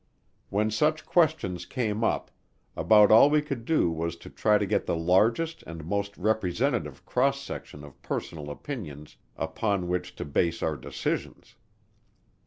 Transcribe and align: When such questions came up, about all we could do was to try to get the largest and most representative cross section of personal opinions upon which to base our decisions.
When 0.49 0.71
such 0.71 1.05
questions 1.05 1.67
came 1.67 2.03
up, 2.03 2.31
about 2.75 3.11
all 3.11 3.29
we 3.29 3.39
could 3.43 3.65
do 3.65 3.91
was 3.91 4.15
to 4.15 4.31
try 4.31 4.57
to 4.57 4.65
get 4.65 4.87
the 4.87 4.95
largest 4.95 5.61
and 5.67 5.85
most 5.85 6.17
representative 6.17 7.05
cross 7.05 7.39
section 7.39 7.83
of 7.83 8.01
personal 8.01 8.49
opinions 8.49 9.17
upon 9.37 9.87
which 9.87 10.15
to 10.15 10.25
base 10.25 10.63
our 10.63 10.75
decisions. 10.75 11.53